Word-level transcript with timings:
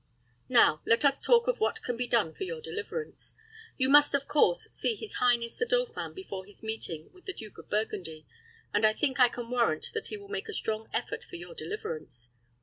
Now 0.49 0.81
let 0.83 1.05
us 1.05 1.21
talk 1.21 1.47
of 1.47 1.59
what 1.59 1.83
can 1.83 1.95
be 1.95 2.07
done 2.07 2.33
for 2.33 2.43
your 2.43 2.59
deliverance. 2.59 3.35
You 3.77 3.87
must, 3.87 4.15
of 4.15 4.27
course, 4.27 4.67
see 4.71 4.95
his 4.95 5.17
highness 5.17 5.57
the 5.57 5.65
dauphin 5.67 6.15
before 6.15 6.43
his 6.43 6.63
meeting 6.63 7.11
with 7.13 7.25
the 7.25 7.33
Duke 7.33 7.59
of 7.59 7.69
Burgundy, 7.69 8.25
and 8.73 8.83
I 8.83 8.93
think 8.93 9.19
I 9.19 9.29
can 9.29 9.47
warrant 9.51 9.91
that 9.93 10.07
he 10.07 10.17
will 10.17 10.27
make 10.27 10.49
a 10.49 10.53
strong 10.53 10.89
effort 10.91 11.23
for 11.23 11.35
your 11.35 11.53
deliverance. 11.53 12.31